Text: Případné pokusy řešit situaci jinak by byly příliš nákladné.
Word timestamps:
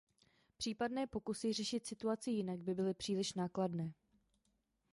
Případné 0.57 1.07
pokusy 1.07 1.53
řešit 1.53 1.85
situaci 1.85 2.31
jinak 2.31 2.59
by 2.59 2.75
byly 2.75 2.93
příliš 2.93 3.33
nákladné. 3.33 3.93